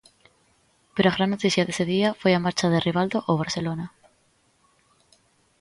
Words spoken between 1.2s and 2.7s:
noticia dese día foi a marcha